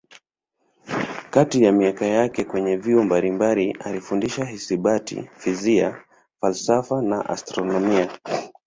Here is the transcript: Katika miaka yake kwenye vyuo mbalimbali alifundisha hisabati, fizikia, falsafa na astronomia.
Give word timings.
Katika 1.29 1.71
miaka 1.71 2.05
yake 2.05 2.43
kwenye 2.43 2.77
vyuo 2.77 3.03
mbalimbali 3.03 3.71
alifundisha 3.71 4.45
hisabati, 4.45 5.29
fizikia, 5.37 6.03
falsafa 6.41 7.01
na 7.01 7.29
astronomia. 7.29 8.09